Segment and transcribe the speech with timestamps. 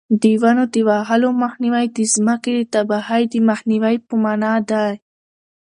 [0.21, 4.91] د ونو د وهلو مخنیوی د ځمکې د تباهۍ د مخنیوي په مانا دی.